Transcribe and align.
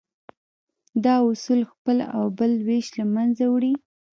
دا 1.03 1.15
اصول 1.31 1.61
خپل 1.71 1.97
او 2.15 2.23
بل 2.39 2.51
وېش 2.67 2.87
له 2.97 3.05
منځه 3.15 3.43
وړي. 3.53 3.73